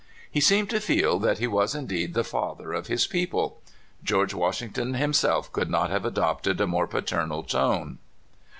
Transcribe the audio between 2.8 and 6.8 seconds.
his people. George Wash ington himself could not have adopted a